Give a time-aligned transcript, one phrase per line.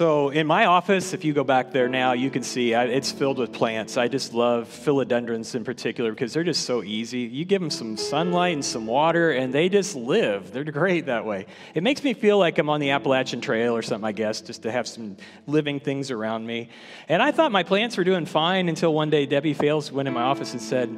[0.00, 3.12] So, in my office, if you go back there now, you can see I, it's
[3.12, 3.98] filled with plants.
[3.98, 7.18] I just love philodendrons in particular because they're just so easy.
[7.18, 10.52] You give them some sunlight and some water, and they just live.
[10.52, 11.44] They're great that way.
[11.74, 14.62] It makes me feel like I'm on the Appalachian Trail or something, I guess, just
[14.62, 16.70] to have some living things around me.
[17.06, 20.14] And I thought my plants were doing fine until one day Debbie Fails went in
[20.14, 20.88] my office and said,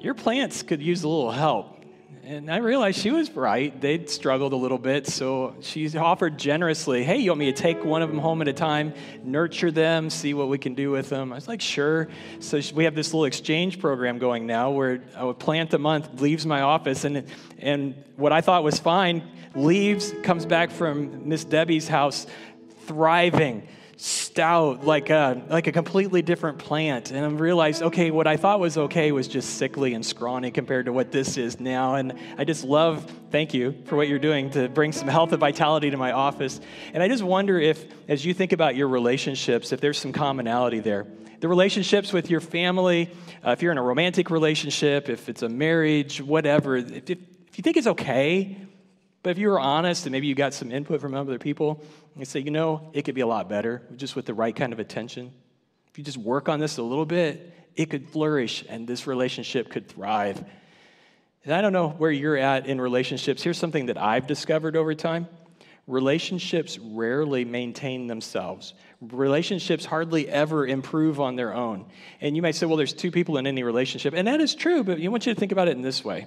[0.00, 1.73] Your plants could use a little help.
[2.26, 3.78] And I realized she was right.
[3.78, 7.84] They'd struggled a little bit, so she offered generously, Hey, you want me to take
[7.84, 11.10] one of them home at a time, nurture them, see what we can do with
[11.10, 11.32] them?
[11.32, 12.08] I was like, Sure.
[12.40, 16.46] So we have this little exchange program going now where a plant a month leaves
[16.46, 17.26] my office, and,
[17.58, 19.22] and what I thought was fine
[19.54, 22.26] leaves, comes back from Miss Debbie's house
[22.86, 27.10] thriving stout, like a, like a completely different plant.
[27.10, 30.86] And I realized, okay, what I thought was okay was just sickly and scrawny compared
[30.86, 31.94] to what this is now.
[31.94, 35.40] And I just love, thank you for what you're doing to bring some health and
[35.40, 36.60] vitality to my office.
[36.92, 40.80] And I just wonder if, as you think about your relationships, if there's some commonality
[40.80, 41.06] there.
[41.40, 43.10] The relationships with your family,
[43.46, 47.18] uh, if you're in a romantic relationship, if it's a marriage, whatever, if, if,
[47.48, 48.56] if you think it's okay,
[49.24, 51.82] but if you were honest and maybe you got some input from other people,
[52.14, 54.74] you say, you know, it could be a lot better just with the right kind
[54.74, 55.32] of attention.
[55.90, 59.70] If you just work on this a little bit, it could flourish and this relationship
[59.70, 60.44] could thrive.
[61.42, 63.42] And I don't know where you're at in relationships.
[63.42, 65.26] Here's something that I've discovered over time
[65.86, 68.74] relationships rarely maintain themselves.
[69.00, 71.86] Relationships hardly ever improve on their own.
[72.20, 74.12] And you might say, well, there's two people in any relationship.
[74.14, 76.26] And that is true, but I want you to think about it in this way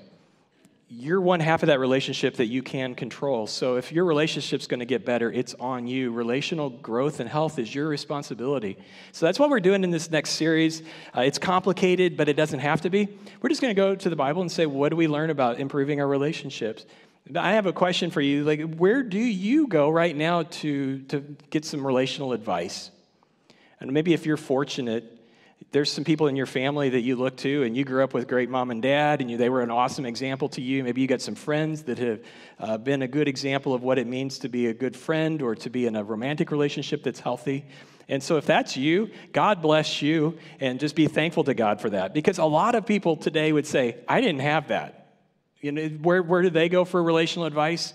[0.89, 3.45] you're one half of that relationship that you can control.
[3.45, 6.11] So if your relationship's going to get better, it's on you.
[6.11, 8.77] Relational growth and health is your responsibility.
[9.11, 10.83] So that's what we're doing in this next series.
[11.16, 13.09] Uh, it's complicated, but it doesn't have to be.
[13.41, 15.59] We're just going to go to the Bible and say, what do we learn about
[15.59, 16.85] improving our relationships?
[17.35, 18.45] I have a question for you.
[18.45, 22.91] Like, where do you go right now to, to get some relational advice?
[23.81, 25.16] And maybe if you're fortunate,
[25.72, 28.28] there's some people in your family that you look to and you grew up with
[28.28, 30.84] great mom and dad and you, they were an awesome example to you.
[30.84, 32.19] Maybe you got some friends that have
[32.59, 35.56] uh, been a good example of what it means to be a good friend or
[35.56, 37.66] to be in a romantic relationship that's healthy.
[38.07, 41.89] And so if that's you god bless you and just be thankful to god for
[41.89, 42.13] that.
[42.13, 45.16] Because a lot of people today would say i didn't have that.
[45.59, 47.94] You know where, where did they go for relational advice?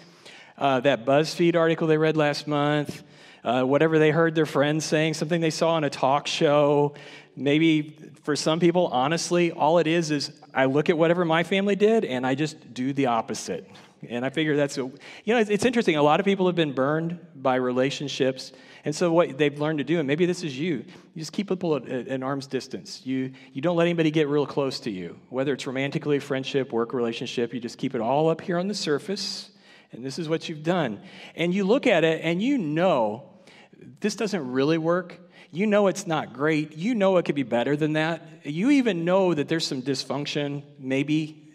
[0.59, 3.03] Uh, that buzzfeed article they read last month
[3.45, 6.95] uh, whatever they heard their friends saying, something they saw on a talk show.
[7.35, 11.77] Maybe for some people, honestly, all it is is I look at whatever my family
[11.77, 13.69] did and I just do the opposite.
[14.09, 14.93] And I figure that's, a, you
[15.27, 15.97] know, it's, interesting.
[15.97, 18.53] A lot of people have been burned by relationships.
[18.85, 21.49] And so what they've learned to do, and maybe this is you, you just keep
[21.49, 23.03] people at, at an arm's distance.
[23.05, 25.19] You, you don't let anybody get real close to you.
[25.31, 28.75] Whether it's romantically, friendship, work relationship, you just keep it all up here on the
[28.75, 29.51] surface.
[29.93, 31.01] And this is what you've done.
[31.37, 33.32] And you look at it and you know
[34.01, 35.19] this doesn't really work.
[35.51, 36.77] You know it's not great.
[36.77, 38.23] You know it could be better than that.
[38.45, 41.55] You even know that there's some dysfunction, maybe.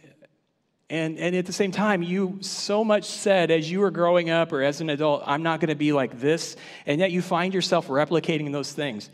[0.90, 4.54] And, and at the same time, you so much said as you were growing up
[4.54, 6.56] or as an adult, I'm not going to be like this.
[6.86, 9.10] And yet you find yourself replicating those things.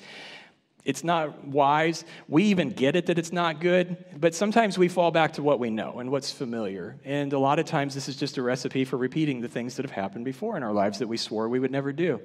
[0.85, 2.03] It's not wise.
[2.27, 5.59] We even get it that it's not good, but sometimes we fall back to what
[5.59, 6.97] we know and what's familiar.
[7.05, 9.83] And a lot of times, this is just a recipe for repeating the things that
[9.83, 12.19] have happened before in our lives that we swore we would never do.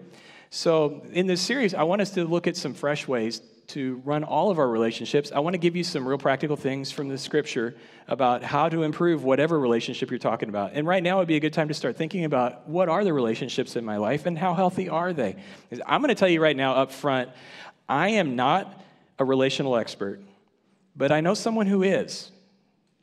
[0.51, 4.25] So, in this series, I want us to look at some fresh ways to run
[4.25, 5.31] all of our relationships.
[5.31, 7.75] I want to give you some real practical things from the scripture
[8.09, 10.73] about how to improve whatever relationship you're talking about.
[10.73, 13.13] And right now would be a good time to start thinking about what are the
[13.13, 15.37] relationships in my life and how healthy are they?
[15.87, 17.29] I'm going to tell you right now up front,
[17.88, 18.82] I am not
[19.19, 20.21] a relational expert,
[20.94, 22.31] but I know someone who is.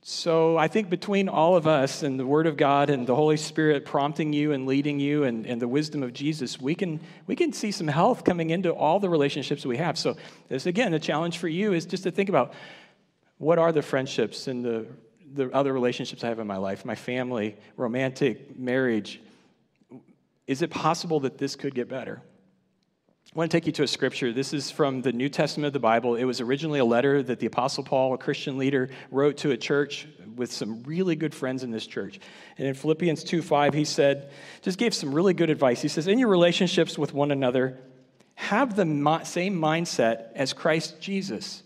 [0.08, 3.38] So I think between all of us and the Word of God and the Holy
[3.38, 7.36] Spirit prompting you and leading you and, and the wisdom of Jesus, we can, we
[7.36, 9.98] can see some health coming into all the relationships we have.
[9.98, 10.16] So
[10.48, 12.54] this, again, the challenge for you is just to think about
[13.40, 14.86] what are the friendships and the,
[15.34, 19.20] the other relationships I have in my life, my family, romantic, marriage.
[20.46, 22.22] Is it possible that this could get better?
[23.36, 24.32] I want to take you to a scripture.
[24.32, 26.16] This is from the New Testament of the Bible.
[26.16, 29.58] It was originally a letter that the Apostle Paul, a Christian leader, wrote to a
[29.58, 32.22] church with some really good friends in this church.
[32.58, 35.82] And in Philippians 2 5, he said, just gave some really good advice.
[35.82, 37.78] He says, In your relationships with one another,
[38.36, 41.62] have the same mindset as Christ Jesus.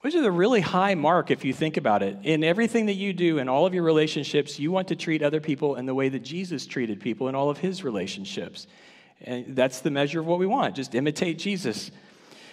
[0.00, 2.16] Which is a really high mark if you think about it.
[2.22, 5.42] In everything that you do, in all of your relationships, you want to treat other
[5.42, 8.66] people in the way that Jesus treated people in all of his relationships.
[9.22, 10.74] And that's the measure of what we want.
[10.74, 11.90] Just imitate Jesus.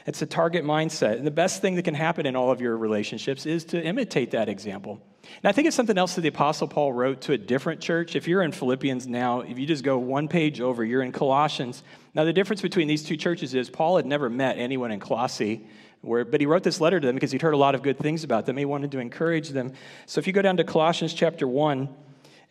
[0.06, 1.18] It's a target mindset.
[1.18, 4.32] And the best thing that can happen in all of your relationships is to imitate
[4.32, 5.02] that example.
[5.44, 8.16] And I think it's something else that the Apostle Paul wrote to a different church.
[8.16, 11.84] If you're in Philippians now, if you just go one page over, you're in Colossians.
[12.14, 15.68] Now, the difference between these two churches is Paul had never met anyone in Colossae,
[16.02, 18.00] where, but he wrote this letter to them because he'd heard a lot of good
[18.00, 18.56] things about them.
[18.56, 19.74] He wanted to encourage them.
[20.06, 21.90] So if you go down to Colossians chapter 1,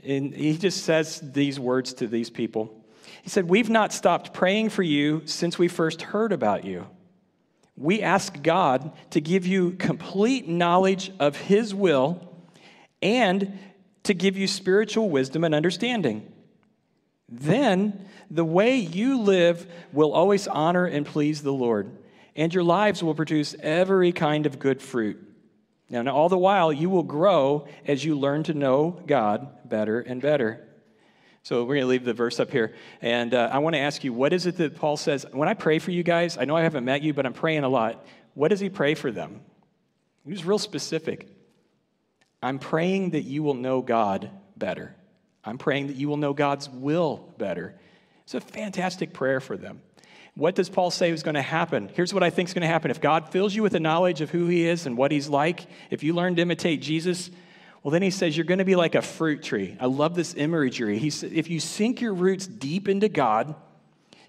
[0.05, 2.85] and he just says these words to these people.
[3.27, 6.87] He said, We've not stopped praying for you since we first heard about you.
[7.77, 12.33] We ask God to give you complete knowledge of His will
[13.03, 13.59] and
[14.05, 16.33] to give you spiritual wisdom and understanding.
[17.29, 21.91] Then the way you live will always honor and please the Lord,
[22.37, 25.21] and your lives will produce every kind of good fruit.
[25.91, 30.23] And all the while, you will grow as you learn to know God better and
[30.23, 30.66] better.
[31.47, 32.75] So we're going to leave the verse up here.
[33.01, 35.25] And uh, I want to ask you, what is it that Paul says?
[35.31, 37.63] When I pray for you guys, I know I haven't met you, but I'm praying
[37.63, 38.05] a lot.
[38.35, 39.43] What does he pray for them?
[40.25, 41.29] He was real specific.
[42.43, 44.97] I'm praying that you will know God better.
[45.45, 47.79] I'm praying that you will know God's will better.
[48.25, 49.83] It's a fantastic prayer for them.
[50.35, 51.91] What does Paul say is going to happen?
[51.95, 52.91] Here's what I think is going to happen.
[52.91, 55.69] If God fills you with the knowledge of who he is and what he's like,
[55.91, 57.31] if you learn to imitate Jesus,
[57.87, 59.77] well, then he says you're going to be like a fruit tree.
[59.79, 60.99] I love this imagery.
[60.99, 63.55] He said, if you sink your roots deep into God,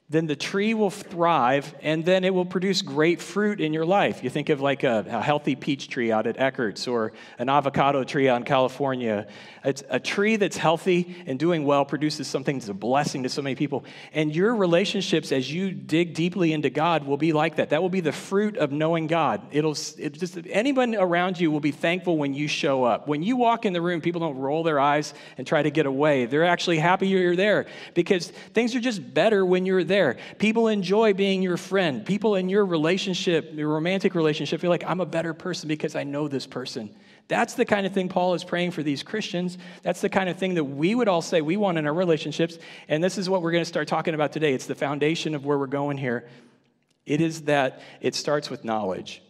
[0.09, 4.23] then the tree will thrive and then it will produce great fruit in your life.
[4.23, 8.05] You think of like a, a, healthy peach tree out at Eckert's or an avocado
[8.05, 9.27] tree out in California.
[9.65, 13.41] It's a tree that's healthy and doing well produces something that's a blessing to so
[13.41, 13.83] many people.
[14.13, 17.71] And your relationships, as you dig deeply into God, will be like that.
[17.71, 19.41] That will be the fruit of knowing God.
[19.51, 23.09] It'll it just anyone around you will be thankful when you show up.
[23.09, 25.85] When you walk in the room, people don't roll their eyes and try to get
[25.85, 26.27] away.
[26.27, 30.17] They're actually happy you're there because things are just better when you're there there.
[30.37, 32.05] People enjoy being your friend.
[32.05, 36.03] People in your relationship, your romantic relationship, feel like, I'm a better person because I
[36.03, 36.95] know this person.
[37.27, 39.57] That's the kind of thing Paul is praying for these Christians.
[39.81, 42.57] That's the kind of thing that we would all say we want in our relationships.
[42.87, 44.53] And this is what we're going to start talking about today.
[44.53, 46.29] It's the foundation of where we're going here.
[47.05, 49.21] It is that it starts with knowledge.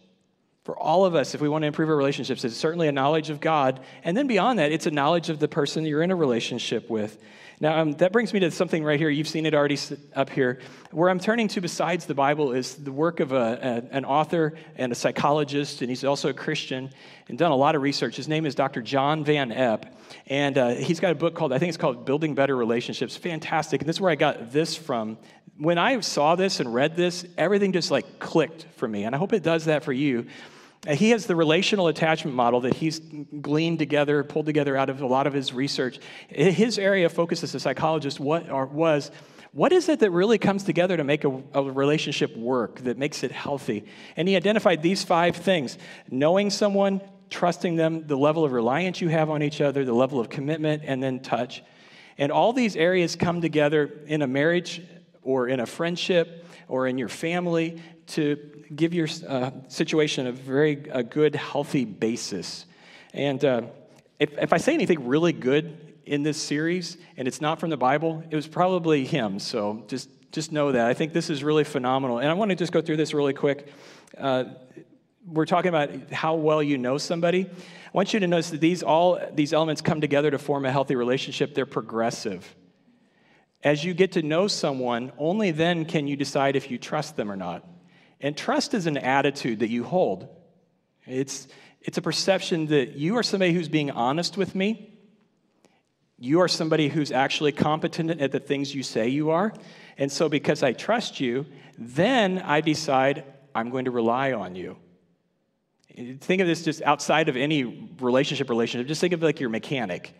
[0.64, 3.30] For all of us, if we want to improve our relationships, it's certainly a knowledge
[3.30, 3.80] of God.
[4.04, 7.18] And then beyond that, it's a knowledge of the person you're in a relationship with.
[7.60, 9.10] Now, um, that brings me to something right here.
[9.10, 9.78] You've seen it already
[10.14, 10.60] up here.
[10.92, 14.54] Where I'm turning to besides the Bible is the work of a, a, an author
[14.76, 16.90] and a psychologist, and he's also a Christian
[17.28, 18.14] and done a lot of research.
[18.14, 18.80] His name is Dr.
[18.80, 19.92] John Van Epp,
[20.28, 23.16] and uh, he's got a book called, I think it's called Building Better Relationships.
[23.16, 23.80] Fantastic.
[23.80, 25.18] And this is where I got this from.
[25.56, 29.18] When I saw this and read this, everything just like clicked for me, and I
[29.18, 30.26] hope it does that for you.
[30.86, 33.00] He has the relational attachment model that he's
[33.40, 35.98] gleaned together, pulled together out of a lot of his research.
[36.28, 39.10] His area of focus as a psychologist what, was
[39.52, 43.22] what is it that really comes together to make a, a, relationship work, that makes
[43.22, 43.84] it healthy?
[44.16, 45.78] And he identified these five things
[46.10, 47.00] knowing someone,
[47.30, 50.82] trusting them, the level of reliance you have on each other, the level of commitment,
[50.84, 51.62] and then touch.
[52.18, 54.82] And all these areas come together in a marriage
[55.22, 60.84] or in a friendship or in your family to give your uh, situation a very
[60.90, 62.66] a good, healthy basis.
[63.12, 63.62] And uh,
[64.18, 67.76] if, if I say anything really good in this series and it's not from the
[67.76, 69.38] Bible, it was probably him.
[69.38, 70.86] So just, just know that.
[70.86, 72.18] I think this is really phenomenal.
[72.18, 73.72] And I want to just go through this really quick.
[74.16, 74.44] Uh,
[75.26, 77.44] we're talking about how well you know somebody.
[77.44, 80.72] I want you to notice that these all these elements come together to form a
[80.72, 81.54] healthy relationship.
[81.54, 82.54] They're progressive.
[83.62, 87.30] As you get to know someone, only then can you decide if you trust them
[87.30, 87.66] or not.
[88.20, 90.28] And trust is an attitude that you hold.
[91.06, 91.48] It's,
[91.80, 94.94] it's a perception that you are somebody who's being honest with me.
[96.18, 99.52] You are somebody who's actually competent at the things you say you are.
[99.96, 101.46] And so, because I trust you,
[101.78, 104.76] then I decide I'm going to rely on you.
[106.20, 108.86] Think of this just outside of any relationship relationship.
[108.86, 110.14] Just think of like your mechanic.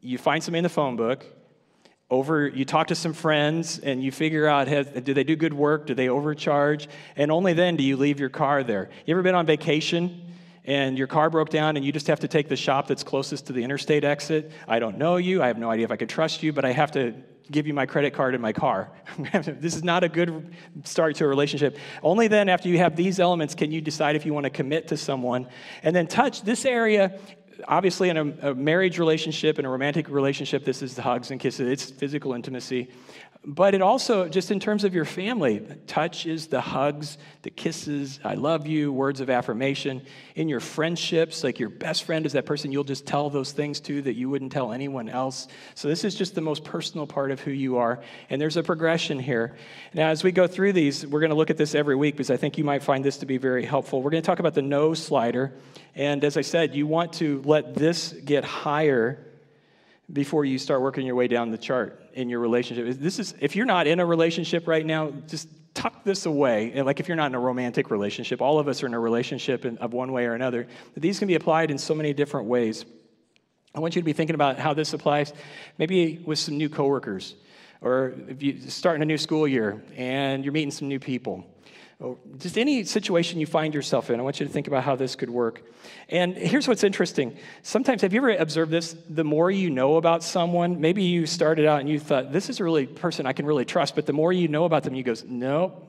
[0.00, 1.24] You find somebody in the phone book,
[2.12, 4.68] over you talk to some friends and you figure out
[5.04, 5.86] do they do good work?
[5.86, 6.86] Do they overcharge?
[7.16, 8.90] And only then do you leave your car there.
[9.06, 10.34] You ever been on vacation
[10.66, 13.46] and your car broke down and you just have to take the shop that's closest
[13.46, 14.52] to the interstate exit?
[14.68, 15.42] I don't know you.
[15.42, 17.14] I have no idea if i could trust you but i have to
[17.50, 18.90] give you my credit card and my car.
[19.42, 20.54] This is not a good
[20.84, 21.76] start to a relationship.
[22.02, 24.88] Only then after you have these elements can you decide if you want to commit
[24.88, 25.48] to someone.
[25.82, 27.18] And then touch this area
[27.68, 31.40] obviously, in a, a marriage relationship, in a romantic relationship, this is the hugs and
[31.40, 32.88] kisses, it's physical intimacy.
[33.44, 38.20] But it also, just in terms of your family, touch is the hugs, the kisses,
[38.22, 40.02] I love you, words of affirmation.
[40.36, 43.80] In your friendships, like your best friend is that person you'll just tell those things
[43.80, 45.48] to that you wouldn't tell anyone else.
[45.74, 48.00] So this is just the most personal part of who you are.
[48.30, 49.56] And there's a progression here.
[49.92, 52.30] Now, as we go through these, we're going to look at this every week because
[52.30, 54.02] I think you might find this to be very helpful.
[54.02, 55.52] We're going to talk about the know slider.
[55.96, 59.18] And as I said, you want to let this get higher
[60.12, 62.98] before you start working your way down the chart in your relationship.
[62.98, 66.82] This is if you're not in a relationship right now, just tuck this away.
[66.82, 69.64] Like if you're not in a romantic relationship, all of us are in a relationship
[69.64, 70.66] of one way or another.
[70.96, 72.84] These can be applied in so many different ways.
[73.74, 75.32] I want you to be thinking about how this applies
[75.78, 77.34] maybe with some new coworkers
[77.80, 81.44] or if you're starting a new school year and you're meeting some new people
[82.04, 84.96] Oh, just any situation you find yourself in, I want you to think about how
[84.96, 85.62] this could work.
[86.08, 87.36] And here's what's interesting.
[87.62, 88.96] Sometimes, have you ever observed this?
[89.08, 92.58] The more you know about someone, maybe you started out and you thought, this is
[92.58, 95.04] a really person I can really trust, but the more you know about them, you
[95.04, 95.80] go, no,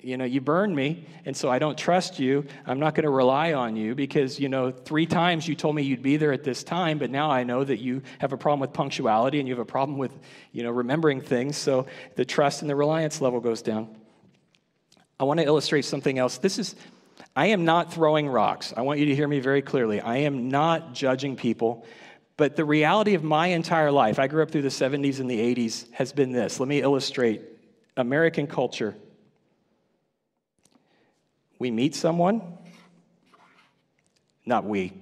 [0.00, 2.44] you know, you burned me, and so I don't trust you.
[2.66, 5.82] I'm not going to rely on you because, you know, three times you told me
[5.82, 8.60] you'd be there at this time, but now I know that you have a problem
[8.60, 10.12] with punctuality and you have a problem with,
[10.52, 11.56] you know, remembering things.
[11.56, 13.96] So the trust and the reliance level goes down.
[15.24, 16.36] I want to illustrate something else.
[16.36, 16.76] This is,
[17.34, 18.74] I am not throwing rocks.
[18.76, 19.98] I want you to hear me very clearly.
[19.98, 21.86] I am not judging people.
[22.36, 25.38] But the reality of my entire life, I grew up through the 70s and the
[25.38, 26.60] 80s, has been this.
[26.60, 27.40] Let me illustrate
[27.96, 28.94] American culture.
[31.58, 32.42] We meet someone,
[34.44, 34.92] not we.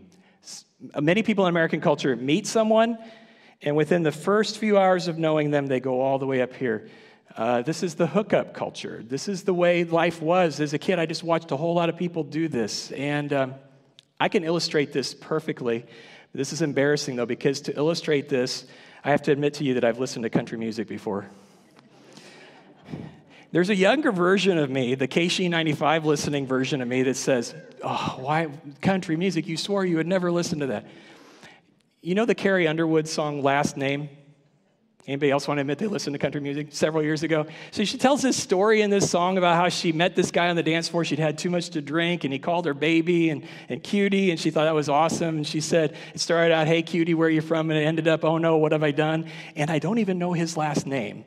[1.00, 2.97] Many people in American culture meet someone,
[3.61, 6.55] and within the first few hours of knowing them, they go all the way up
[6.55, 6.88] here.
[7.36, 9.02] Uh, this is the hookup culture.
[9.06, 10.60] This is the way life was.
[10.60, 12.90] As a kid, I just watched a whole lot of people do this.
[12.92, 13.54] And um,
[14.20, 15.86] I can illustrate this perfectly.
[16.34, 18.66] This is embarrassing, though, because to illustrate this,
[19.02, 21.26] I have to admit to you that I've listened to country music before.
[23.50, 28.16] There's a younger version of me, the KC95 listening version of me, that says, Oh,
[28.20, 28.48] why
[28.80, 29.46] country music?
[29.46, 30.86] You swore you would never listen to that.
[32.02, 34.08] You know the Carrie Underwood song, Last Name?
[35.04, 37.47] Anybody else want to admit they listened to country music several years ago?
[37.73, 40.54] So she tells this story in this song about how she met this guy on
[40.54, 41.04] the dance floor.
[41.04, 44.38] She'd had too much to drink, and he called her baby and, and cutie, and
[44.38, 45.38] she thought that was awesome.
[45.38, 47.68] And she said, It started out, Hey, cutie, where are you from?
[47.71, 49.26] And it ended up, Oh no, what have I done?
[49.56, 51.25] And I don't even know his last name.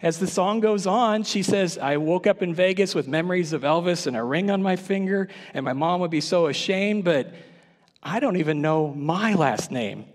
[0.00, 3.62] As the song goes on, she says, I woke up in Vegas with memories of
[3.62, 7.34] Elvis and a ring on my finger, and my mom would be so ashamed, but
[8.02, 10.06] I don't even know my last name.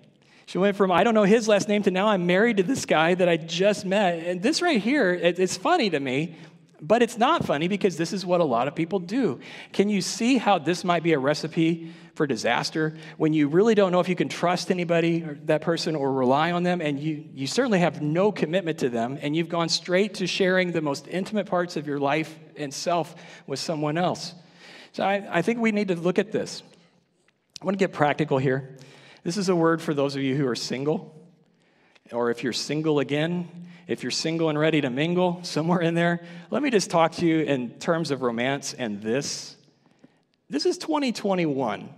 [0.51, 2.85] She went from, I don't know his last name, to now I'm married to this
[2.85, 4.27] guy that I just met.
[4.27, 6.35] And this right here, it's funny to me,
[6.81, 9.39] but it's not funny because this is what a lot of people do.
[9.71, 13.93] Can you see how this might be a recipe for disaster when you really don't
[13.93, 17.23] know if you can trust anybody or that person or rely on them and you,
[17.33, 21.07] you certainly have no commitment to them and you've gone straight to sharing the most
[21.07, 23.15] intimate parts of your life and self
[23.47, 24.33] with someone else?
[24.91, 26.61] So I, I think we need to look at this.
[27.61, 28.75] I want to get practical here.
[29.23, 31.15] This is a word for those of you who are single,
[32.11, 36.23] or if you're single again, if you're single and ready to mingle, somewhere in there.
[36.49, 39.55] Let me just talk to you in terms of romance and this.
[40.49, 41.89] This is 2021.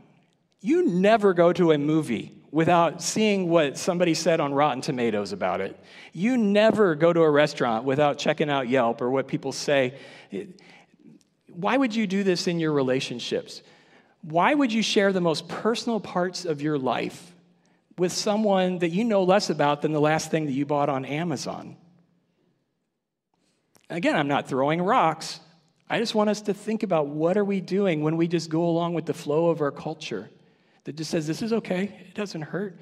[0.62, 5.60] You never go to a movie without seeing what somebody said on Rotten Tomatoes about
[5.60, 5.80] it.
[6.12, 9.96] You never go to a restaurant without checking out Yelp or what people say.
[11.52, 13.64] Why would you do this in your relationships?
[14.24, 17.36] Why would you share the most personal parts of your life
[17.98, 21.06] with someone that you know less about than the last thing that you bought on
[21.06, 21.76] Amazon?
[23.90, 25.40] Again, I'm not throwing rocks.
[25.90, 28.64] I just want us to think about what are we doing when we just go
[28.64, 30.30] along with the flow of our culture
[30.86, 32.78] that just says this is okay, it doesn't hurt.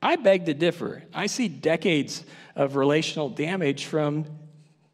[0.00, 1.02] I beg to differ.
[1.12, 4.26] I see decades of relational damage from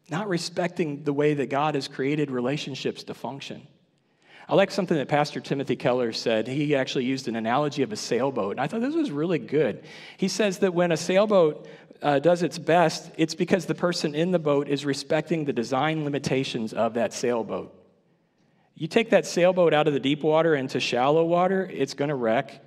[0.09, 3.67] not respecting the way that God has created relationships to function.
[4.47, 6.47] I like something that Pastor Timothy Keller said.
[6.47, 9.83] He actually used an analogy of a sailboat, and I thought this was really good.
[10.17, 11.67] He says that when a sailboat
[12.01, 16.03] uh, does its best, it's because the person in the boat is respecting the design
[16.03, 17.73] limitations of that sailboat.
[18.75, 22.15] You take that sailboat out of the deep water into shallow water, it's going to
[22.15, 22.61] wreck.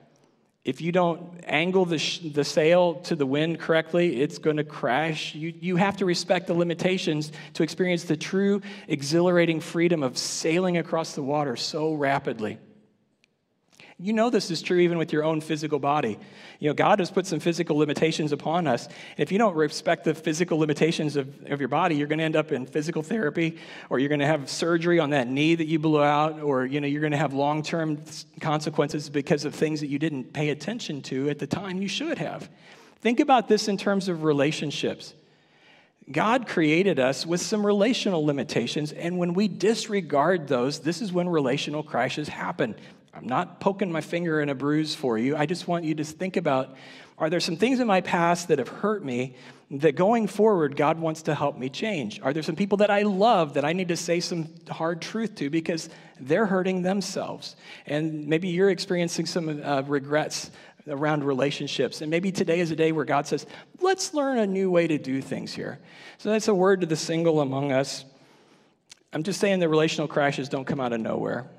[0.68, 4.64] If you don't angle the, sh- the sail to the wind correctly, it's going to
[4.64, 5.34] crash.
[5.34, 10.76] You, you have to respect the limitations to experience the true, exhilarating freedom of sailing
[10.76, 12.58] across the water so rapidly.
[14.00, 16.19] You know this is true even with your own physical body.
[16.61, 18.88] You know, God has put some physical limitations upon us.
[19.17, 22.37] If you don't respect the physical limitations of, of your body, you're going to end
[22.37, 23.59] up in physical therapy,
[23.90, 26.81] or you're going to have surgery on that knee that you blew out, or you
[26.81, 28.05] know, you're going to have long-term
[28.40, 32.19] consequences because of things that you didn't pay attention to at the time you should
[32.19, 32.49] have.
[33.00, 35.14] Think about this in terms of relationships.
[36.11, 41.28] God created us with some relational limitations, and when we disregard those, this is when
[41.28, 42.76] relational crashes happen.
[43.18, 45.37] I'm not poking my finger in a bruise for you.
[45.37, 46.76] I just want you to think about
[47.18, 49.34] are there some things in my past that have hurt me
[49.72, 52.20] that going forward, God wants to help me change?
[52.20, 55.34] Are there some people that I love that I need to say some hard truth
[55.37, 55.88] to because
[56.20, 57.56] they're hurting themselves?
[57.87, 60.52] And maybe you're experiencing some uh, regrets
[60.87, 62.00] around relationships.
[62.02, 63.46] And maybe today is a day where God says,
[63.80, 65.80] let's learn a new way to do things here.
[66.18, 68.04] So that's a word to the single among us.
[69.12, 71.50] I'm just saying the relational crashes don't come out of nowhere.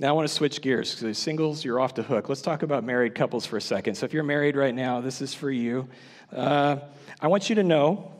[0.00, 2.28] Now I want to switch gears because singles, you're off the hook.
[2.28, 3.94] Let's talk about married couples for a second.
[3.94, 5.88] So if you're married right now, this is for you.
[6.32, 6.78] Uh,
[7.20, 8.10] I want you to know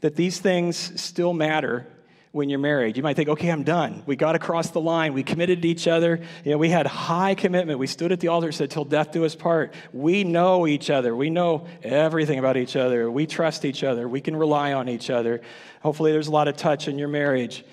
[0.00, 1.86] that these things still matter
[2.32, 2.96] when you're married.
[2.96, 4.02] You might think, okay, I'm done.
[4.04, 5.14] We got across the line.
[5.14, 6.20] We committed to each other.
[6.44, 7.78] You know, we had high commitment.
[7.78, 9.74] We stood at the altar and said, till death do us part.
[9.92, 11.14] We know each other.
[11.14, 13.08] We know everything about each other.
[13.08, 14.08] We trust each other.
[14.08, 15.40] We can rely on each other.
[15.82, 17.64] Hopefully, there's a lot of touch in your marriage.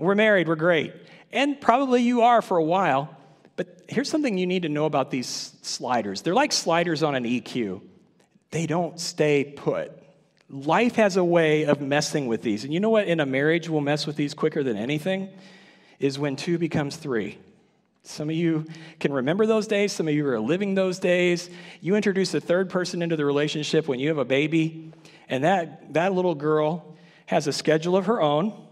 [0.00, 0.48] We're married.
[0.48, 0.92] We're great.
[1.32, 3.14] And probably you are for a while.
[3.56, 7.24] But here's something you need to know about these sliders they're like sliders on an
[7.24, 7.80] EQ,
[8.50, 9.92] they don't stay put.
[10.48, 12.62] Life has a way of messing with these.
[12.62, 15.28] And you know what in a marriage will mess with these quicker than anything?
[15.98, 17.38] Is when two becomes three.
[18.04, 18.64] Some of you
[19.00, 19.92] can remember those days.
[19.92, 21.50] Some of you are living those days.
[21.80, 24.92] You introduce a third person into the relationship when you have a baby,
[25.28, 28.65] and that, that little girl has a schedule of her own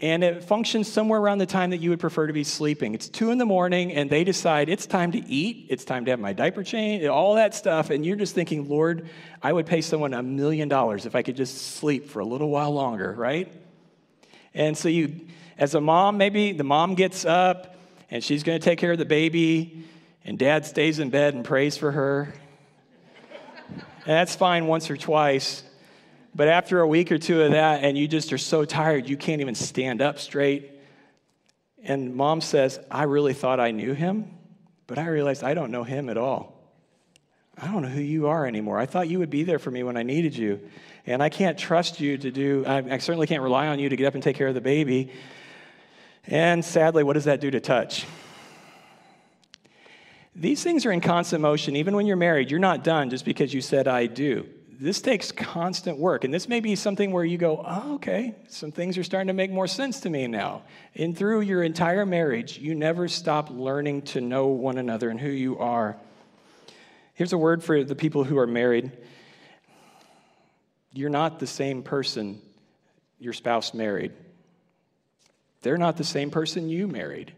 [0.00, 2.94] and it functions somewhere around the time that you would prefer to be sleeping.
[2.94, 6.10] It's two in the morning, and they decide it's time to eat, it's time to
[6.10, 7.90] have my diaper changed, all that stuff.
[7.90, 9.08] And you're just thinking, Lord,
[9.40, 12.50] I would pay someone a million dollars if I could just sleep for a little
[12.50, 13.52] while longer, right?
[14.52, 15.26] And so you,
[15.58, 17.76] as a mom, maybe the mom gets up
[18.10, 19.84] and she's going to take care of the baby,
[20.24, 22.34] and dad stays in bed and prays for her.
[23.70, 25.62] and that's fine once or twice.
[26.34, 29.16] But after a week or two of that, and you just are so tired, you
[29.16, 30.72] can't even stand up straight.
[31.84, 34.30] And mom says, I really thought I knew him,
[34.86, 36.52] but I realized I don't know him at all.
[37.56, 38.80] I don't know who you are anymore.
[38.80, 40.60] I thought you would be there for me when I needed you.
[41.06, 43.96] And I can't trust you to do, I, I certainly can't rely on you to
[43.96, 45.12] get up and take care of the baby.
[46.26, 48.06] And sadly, what does that do to touch?
[50.34, 51.76] These things are in constant motion.
[51.76, 54.48] Even when you're married, you're not done just because you said, I do
[54.80, 56.24] this takes constant work.
[56.24, 59.32] And this may be something where you go, oh, okay, some things are starting to
[59.32, 60.62] make more sense to me now.
[60.94, 65.28] And through your entire marriage, you never stop learning to know one another and who
[65.28, 65.96] you are.
[67.14, 68.92] Here's a word for the people who are married
[70.96, 72.40] you're not the same person
[73.18, 74.12] your spouse married,
[75.62, 77.32] they're not the same person you married.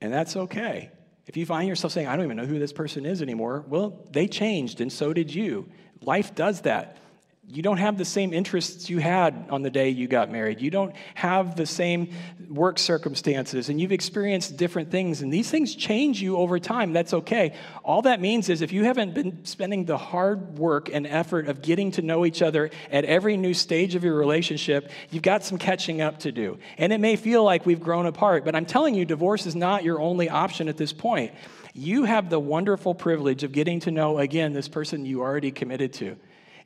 [0.00, 0.90] And that's okay.
[1.26, 4.06] If you find yourself saying, I don't even know who this person is anymore, well,
[4.10, 5.68] they changed and so did you.
[6.00, 6.98] Life does that.
[7.46, 10.60] You don't have the same interests you had on the day you got married.
[10.60, 12.08] You don't have the same
[12.48, 16.92] work circumstances, and you've experienced different things, and these things change you over time.
[16.92, 17.54] That's okay.
[17.84, 21.60] All that means is if you haven't been spending the hard work and effort of
[21.60, 25.58] getting to know each other at every new stage of your relationship, you've got some
[25.58, 26.58] catching up to do.
[26.78, 29.84] And it may feel like we've grown apart, but I'm telling you, divorce is not
[29.84, 31.32] your only option at this point
[31.76, 35.92] you have the wonderful privilege of getting to know, again, this person you already committed
[35.92, 36.16] to.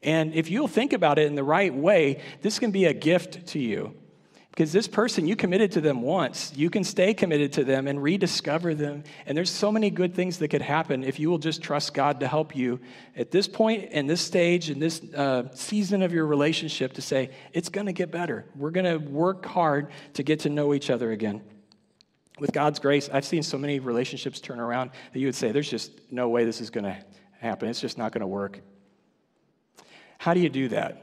[0.02, 3.46] And if you'll think about it in the right way, this can be a gift
[3.48, 3.94] to you.
[4.50, 6.52] Because this person, you committed to them once.
[6.56, 9.04] You can stay committed to them and rediscover them.
[9.26, 12.18] And there's so many good things that could happen if you will just trust God
[12.20, 12.80] to help you
[13.16, 17.30] at this point, in this stage, in this uh, season of your relationship to say,
[17.52, 18.46] it's going to get better.
[18.56, 21.42] We're going to work hard to get to know each other again
[22.40, 25.70] with God's grace, I've seen so many relationships turn around that you would say, there's
[25.70, 26.96] just no way this is going to
[27.40, 27.68] happen.
[27.68, 28.60] It's just not going to work.
[30.18, 31.02] How do you do that?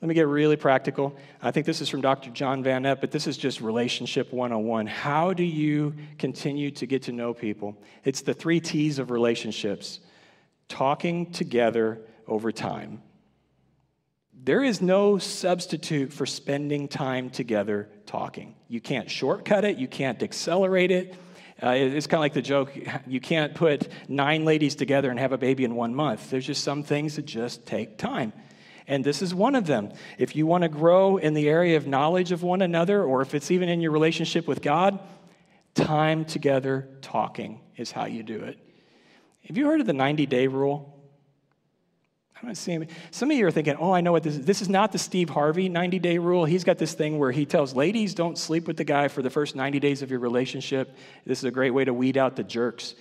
[0.00, 1.16] Let me get really practical.
[1.42, 2.30] I think this is from Dr.
[2.30, 4.86] John Van Epp, but this is just relationship 101.
[4.86, 7.76] How do you continue to get to know people?
[8.04, 10.00] It's the three T's of relationships
[10.68, 13.02] talking together over time.
[14.44, 18.54] There is no substitute for spending time together talking.
[18.68, 21.16] You can't shortcut it, you can't accelerate it.
[21.62, 22.72] Uh, it's kind of like the joke
[23.06, 26.30] you can't put nine ladies together and have a baby in one month.
[26.30, 28.32] There's just some things that just take time.
[28.86, 29.92] And this is one of them.
[30.18, 33.34] If you want to grow in the area of knowledge of one another, or if
[33.34, 35.00] it's even in your relationship with God,
[35.76, 38.58] Time together talking is how you do it.
[39.46, 40.95] Have you heard of the 90 day rule?
[42.36, 42.86] I don't see him.
[43.10, 44.44] Some of you are thinking, oh, I know what this is.
[44.44, 46.44] This is not the Steve Harvey 90 day rule.
[46.44, 49.30] He's got this thing where he tells ladies, don't sleep with the guy for the
[49.30, 50.94] first 90 days of your relationship.
[51.24, 52.94] This is a great way to weed out the jerks.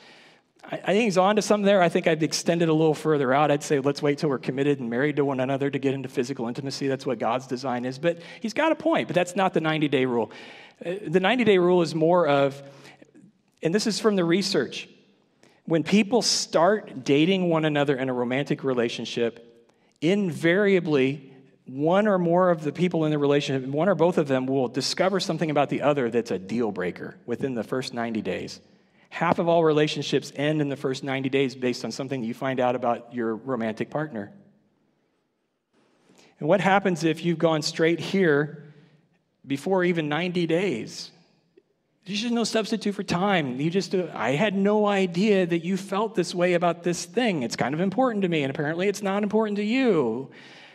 [0.71, 1.81] I, think he's on to something there.
[1.81, 3.51] I think I'd extend it a little further out.
[3.51, 6.09] I'd say, let's wait till we're committed and married to one another to get into
[6.09, 6.87] physical intimacy.
[6.87, 7.99] That's what God's design is.
[7.99, 10.31] But he's got a point, but that's not the 90 day rule.
[10.83, 12.63] Uh, the 90 day rule is more of,
[13.61, 14.89] and this is from the research
[15.65, 19.67] when people start dating one another in a romantic relationship,
[20.01, 21.33] invariably,
[21.65, 24.67] one or more of the people in the relationship, one or both of them, will
[24.67, 28.59] discover something about the other that's a deal breaker within the first 90 days.
[29.09, 32.59] Half of all relationships end in the first 90 days based on something you find
[32.59, 34.31] out about your romantic partner.
[36.39, 38.73] And what happens if you've gone straight here
[39.47, 41.11] before even 90 days?
[42.05, 43.59] There's just no substitute for time.
[43.59, 47.41] You just, I had no idea that you felt this way about this thing.
[47.41, 50.29] It's kind of important to me, and apparently it's not important to you.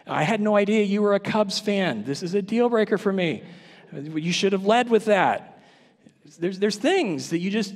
[0.09, 2.03] I had no idea you were a Cubs fan.
[2.03, 3.45] This is a deal breaker for me.
[3.93, 5.63] You should have led with that.
[6.41, 7.75] There's, there's things that you just,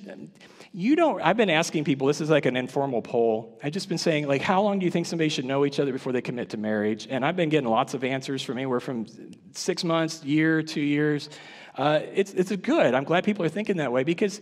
[0.77, 3.61] you don't, I've been asking people, this is like an informal poll.
[3.63, 5.93] I've just been saying, like, how long do you think somebody should know each other
[5.93, 7.07] before they commit to marriage?
[7.09, 9.07] And I've been getting lots of answers from anywhere from
[9.53, 11.31] six months, year, two years.
[11.77, 12.93] Uh, it's, it's good.
[12.93, 14.41] I'm glad people are thinking that way because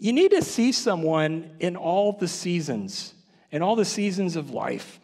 [0.00, 3.14] you need to see someone in all the seasons,
[3.52, 4.98] in all the seasons of life,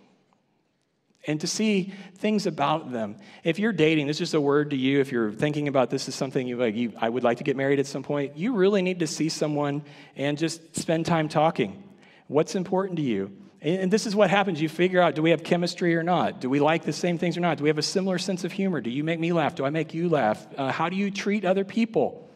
[1.26, 3.16] and to see things about them.
[3.42, 5.00] If you're dating, this is a word to you.
[5.00, 7.56] If you're thinking about this as something you like, you, I would like to get
[7.56, 9.82] married at some point, you really need to see someone
[10.14, 11.82] and just spend time talking.
[12.28, 13.36] What's important to you?
[13.60, 14.60] And this is what happens.
[14.60, 16.40] You figure out do we have chemistry or not?
[16.40, 17.58] Do we like the same things or not?
[17.58, 18.80] Do we have a similar sense of humor?
[18.80, 19.54] Do you make me laugh?
[19.54, 20.46] Do I make you laugh?
[20.56, 22.30] Uh, how do you treat other people?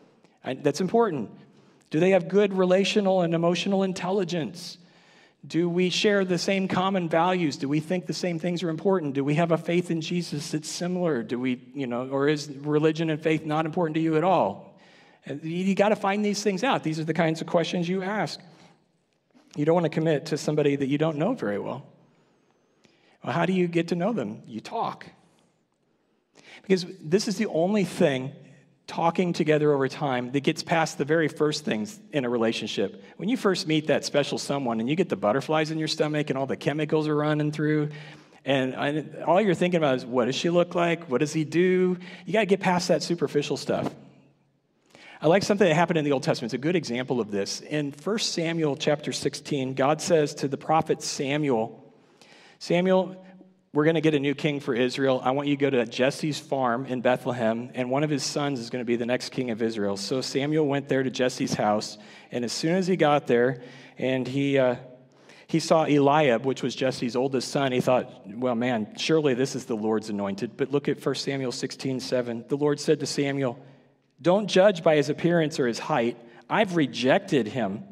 [0.44, 1.30] That's important.
[1.90, 4.78] Do they have good relational and emotional intelligence?
[5.46, 7.56] Do we share the same common values?
[7.56, 9.14] Do we think the same things are important?
[9.14, 11.22] Do we have a faith in Jesus that's similar?
[11.22, 14.78] Do we, you know, or is religion and faith not important to you at all?
[15.42, 16.82] You, got to find these things out.
[16.82, 18.40] These are the kinds of questions you ask.
[19.56, 21.86] You don't want to commit to somebody that you don't know very well.
[23.24, 24.42] Well, how do you get to know them?
[24.46, 25.06] You talk.
[26.62, 28.32] Because this is the only thing,
[28.90, 33.04] talking together over time, that gets past the very first things in a relationship.
[33.18, 36.28] When you first meet that special someone and you get the butterflies in your stomach
[36.28, 37.90] and all the chemicals are running through,
[38.44, 38.74] and
[39.24, 41.08] all you're thinking about is what does she look like?
[41.08, 41.98] What does he do?
[42.26, 43.94] You got to get past that superficial stuff.
[45.22, 46.52] I like something that happened in the Old Testament.
[46.52, 47.60] It's a good example of this.
[47.60, 51.94] In 1 Samuel chapter 16, God says to the prophet Samuel,
[52.58, 53.24] Samuel,
[53.72, 55.20] we're going to get a new king for Israel.
[55.22, 58.58] I want you to go to Jesse's farm in Bethlehem, and one of his sons
[58.58, 59.96] is going to be the next king of Israel.
[59.96, 61.96] So Samuel went there to Jesse's house,
[62.32, 63.62] and as soon as he got there,
[63.96, 64.74] and he, uh,
[65.46, 69.66] he saw Eliab, which was Jesse's oldest son, he thought, well, man, surely this is
[69.66, 70.56] the Lord's anointed.
[70.56, 72.44] But look at 1 Samuel 16, 7.
[72.48, 73.56] The Lord said to Samuel,
[74.20, 76.18] don't judge by his appearance or his height.
[76.48, 77.84] I've rejected him.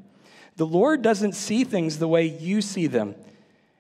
[0.56, 3.14] The Lord doesn't see things the way you see them.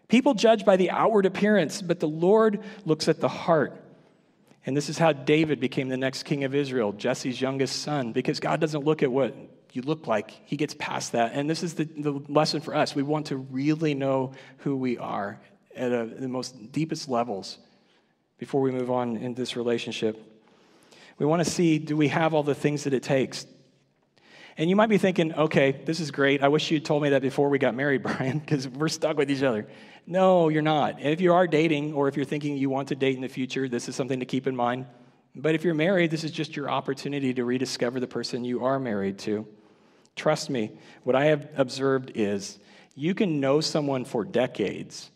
[0.08, 3.76] People judge by the outward appearance, but the Lord looks at the heart.
[4.64, 8.40] And this is how David became the next king of Israel, Jesse's youngest son, because
[8.40, 9.34] God doesn't look at what
[9.72, 10.30] you look like.
[10.44, 11.32] He gets past that.
[11.34, 12.94] And this is the, the lesson for us.
[12.94, 15.40] We want to really know who we are
[15.76, 17.58] at a, the most deepest levels
[18.38, 20.22] before we move on in this relationship.
[21.18, 23.46] We want to see do we have all the things that it takes?
[24.56, 26.42] And you might be thinking, okay, this is great.
[26.42, 29.30] I wish you'd told me that before we got married, Brian, because we're stuck with
[29.30, 29.68] each other.
[30.10, 31.02] No, you're not.
[31.02, 33.68] If you are dating, or if you're thinking you want to date in the future,
[33.68, 34.86] this is something to keep in mind.
[35.36, 38.78] But if you're married, this is just your opportunity to rediscover the person you are
[38.78, 39.46] married to.
[40.16, 40.72] Trust me,
[41.04, 42.58] what I have observed is
[42.94, 45.10] you can know someone for decades,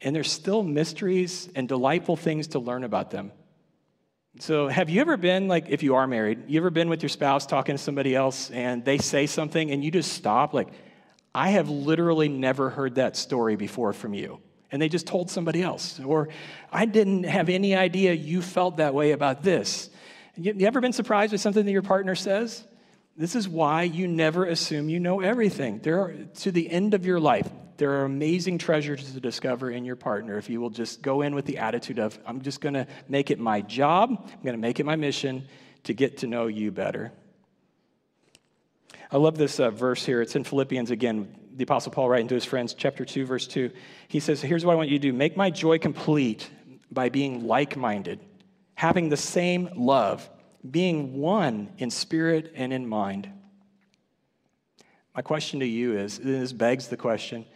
[0.00, 3.32] and there's still mysteries and delightful things to learn about them.
[4.38, 7.08] So, have you ever been, like, if you are married, you ever been with your
[7.08, 10.54] spouse talking to somebody else and they say something and you just stop?
[10.54, 10.68] Like,
[11.36, 14.40] I have literally never heard that story before from you.
[14.72, 16.00] And they just told somebody else.
[16.00, 16.30] Or,
[16.72, 19.90] I didn't have any idea you felt that way about this.
[20.36, 22.64] You, ever been surprised by something that your partner says?
[23.18, 25.80] This is why you never assume you know everything.
[25.80, 29.84] There are, to the end of your life, there are amazing treasures to discover in
[29.84, 32.74] your partner if you will just go in with the attitude of, I'm just going
[32.74, 35.46] to make it my job, I'm going to make it my mission
[35.84, 37.12] to get to know you better.
[39.10, 40.20] I love this uh, verse here.
[40.20, 41.34] It's in Philippians again.
[41.54, 43.70] The Apostle Paul writing to his friends, chapter 2, verse 2.
[44.08, 46.50] He says, Here's what I want you to do make my joy complete
[46.90, 48.20] by being like minded,
[48.74, 50.28] having the same love,
[50.68, 53.30] being one in spirit and in mind.
[55.14, 57.46] My question to you is this begs the question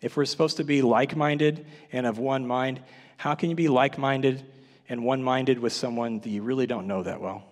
[0.00, 2.80] if we're supposed to be like minded and of one mind,
[3.18, 4.44] how can you be like minded
[4.88, 7.49] and one minded with someone that you really don't know that well?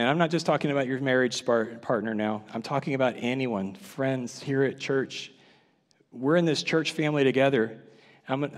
[0.00, 4.42] And I'm not just talking about your marriage partner now, I'm talking about anyone, friends
[4.42, 5.30] here at church.
[6.10, 7.82] We're in this church family together.
[8.26, 8.50] I'm,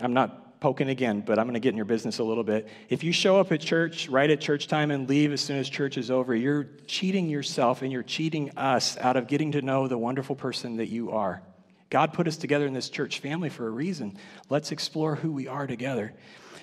[0.00, 2.66] I'm not poking again, but I'm going to get in your business a little bit.
[2.88, 5.70] If you show up at church right at church time and leave as soon as
[5.70, 9.86] church is over, you're cheating yourself and you're cheating us out of getting to know
[9.86, 11.40] the wonderful person that you are.
[11.88, 14.18] God put us together in this church family for a reason.
[14.48, 16.14] Let's explore who we are together.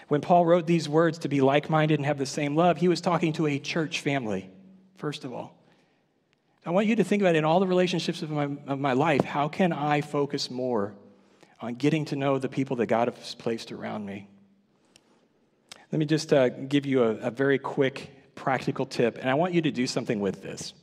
[0.07, 2.87] When Paul wrote these words to be like minded and have the same love, he
[2.87, 4.49] was talking to a church family,
[4.97, 5.53] first of all.
[6.65, 9.23] I want you to think about in all the relationships of my, of my life,
[9.23, 10.93] how can I focus more
[11.61, 14.27] on getting to know the people that God has placed around me?
[15.91, 19.53] Let me just uh, give you a, a very quick practical tip, and I want
[19.53, 20.73] you to do something with this.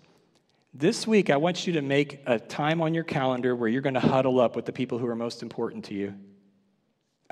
[0.73, 3.95] This week, I want you to make a time on your calendar where you're going
[3.95, 6.15] to huddle up with the people who are most important to you.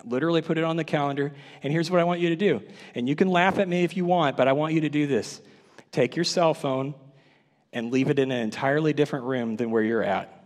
[0.04, 1.32] Literally put it on the calendar.
[1.62, 2.62] And here's what I want you to do.
[2.94, 5.06] And you can laugh at me if you want, but I want you to do
[5.06, 5.40] this.
[5.90, 6.94] Take your cell phone
[7.72, 10.44] and leave it in an entirely different room than where you're at.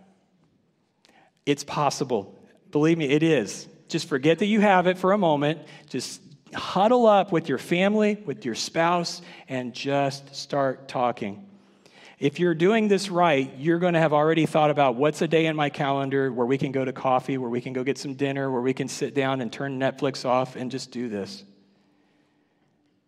[1.45, 2.39] It's possible.
[2.73, 3.69] Believe me, it is.
[3.89, 5.61] Just forget that you have it for a moment.
[5.89, 6.21] Just
[6.53, 11.46] huddle up with your family, with your spouse, and just start talking.
[12.19, 15.47] If you're doing this right, you're going to have already thought about what's a day
[15.47, 18.15] in my calendar where we can go to coffee, where we can go get some
[18.15, 21.45] dinner, where we can sit down and turn Netflix off and just do this.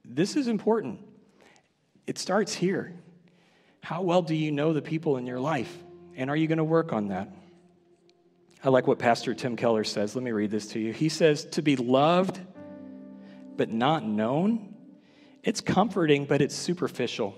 [0.04, 1.00] This is important.
[2.06, 2.92] It starts here.
[3.80, 5.74] How well do you know the people in your life?
[6.14, 7.30] And are you going to work on that?
[8.62, 10.14] I like what Pastor Tim Keller says.
[10.14, 10.92] Let me read this to you.
[10.92, 12.40] He says, To be loved
[13.56, 14.74] but not known,
[15.42, 17.34] it's comforting, but it's superficial.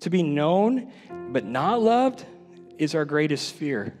[0.00, 0.92] To be known
[1.30, 2.24] but not loved
[2.78, 3.94] is our greatest fear.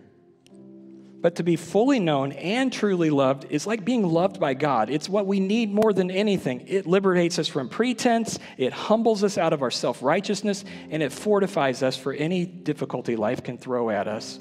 [1.20, 4.88] But to be fully known and truly loved is like being loved by God.
[4.88, 6.62] It's what we need more than anything.
[6.68, 11.12] It liberates us from pretense, it humbles us out of our self righteousness, and it
[11.12, 14.38] fortifies us for any difficulty life can throw at us.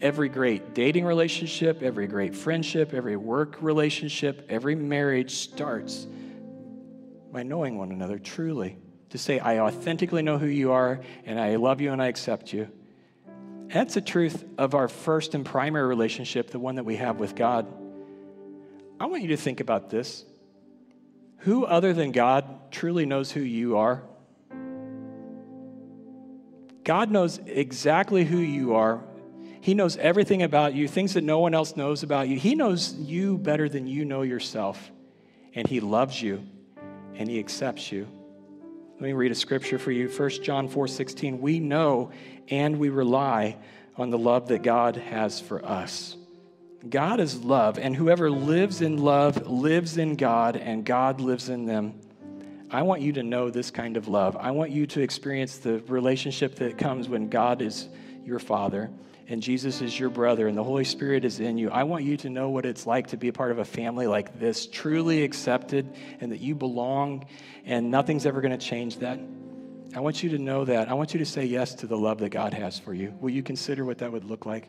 [0.00, 6.06] Every great dating relationship, every great friendship, every work relationship, every marriage starts
[7.32, 8.76] by knowing one another truly
[9.12, 12.50] to say, I authentically know who you are, and I love you and I accept
[12.54, 12.68] you.
[13.66, 17.34] That's the truth of our first and primary relationship, the one that we have with
[17.34, 17.66] God.
[18.98, 20.24] I want you to think about this.
[21.40, 24.02] Who other than God truly knows who you are?
[26.82, 29.04] God knows exactly who you are.
[29.60, 32.38] He knows everything about you, things that no one else knows about you.
[32.38, 34.90] He knows you better than you know yourself.
[35.54, 36.46] And He loves you
[37.14, 38.08] and He accepts you.
[38.94, 40.08] Let me read a scripture for you.
[40.08, 41.40] 1 John 4 16.
[41.40, 42.12] We know
[42.48, 43.56] and we rely
[43.96, 46.16] on the love that God has for us.
[46.88, 51.66] God is love, and whoever lives in love lives in God, and God lives in
[51.66, 51.94] them.
[52.70, 54.36] I want you to know this kind of love.
[54.36, 57.88] I want you to experience the relationship that comes when God is
[58.24, 58.90] your Father
[59.28, 62.16] and Jesus is your brother and the Holy Spirit is in you, I want you
[62.18, 65.22] to know what it's like to be a part of a family like this, truly
[65.22, 67.26] accepted and that you belong
[67.64, 69.18] and nothing's ever going to change that.
[69.94, 70.88] I want you to know that.
[70.88, 73.14] I want you to say yes to the love that God has for you.
[73.20, 74.68] Will you consider what that would look like?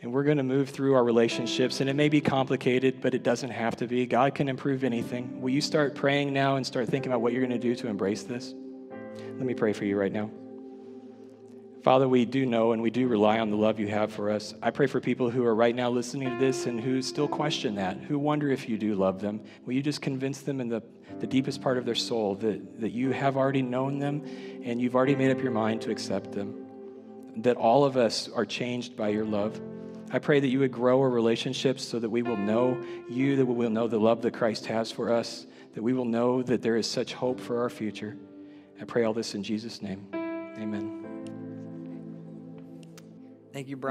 [0.00, 3.22] And we're going to move through our relationships, and it may be complicated, but it
[3.22, 4.04] doesn't have to be.
[4.04, 5.40] God can improve anything.
[5.40, 7.86] Will you start praying now and start thinking about what you're going to do to
[7.86, 8.52] embrace this?
[9.18, 10.30] Let me pray for you right now.
[11.82, 14.54] Father, we do know and we do rely on the love you have for us.
[14.62, 17.74] I pray for people who are right now listening to this and who still question
[17.74, 19.40] that, who wonder if you do love them.
[19.66, 20.80] Will you just convince them in the,
[21.18, 24.22] the deepest part of their soul that, that you have already known them
[24.64, 26.54] and you've already made up your mind to accept them?
[27.38, 29.60] That all of us are changed by your love.
[30.12, 33.46] I pray that you would grow our relationships so that we will know you, that
[33.46, 36.62] we will know the love that Christ has for us, that we will know that
[36.62, 38.16] there is such hope for our future.
[38.80, 40.06] I pray all this in Jesus' name.
[40.14, 41.01] Amen.
[43.52, 43.90] Thank you, Brian.